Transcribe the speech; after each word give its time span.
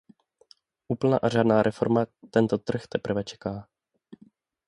Úplná 0.87 1.17
a 1.17 1.29
řádná 1.29 1.63
reforma 1.63 2.05
tento 2.31 2.57
trh 2.57 2.83
teprve 2.89 3.23
čeká. 3.23 3.67